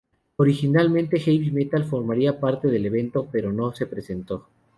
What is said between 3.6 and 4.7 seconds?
se presentó.